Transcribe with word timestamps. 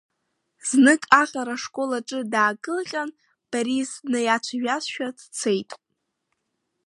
Знык 0.69 1.03
аҟара 1.21 1.55
ашкол 1.59 1.91
аҿы 1.97 2.19
даакылҟьан, 2.33 3.09
Борис 3.51 3.89
днаиацәажәазшәа 4.03 5.07
дцеит. 5.17 5.69